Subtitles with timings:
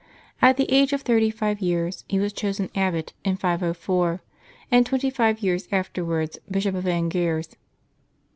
[0.41, 4.19] At the age of thirty five years he was chosen abbot, in 504,
[4.71, 7.55] and twenty five 5'ears afterwards Bishop of Angers.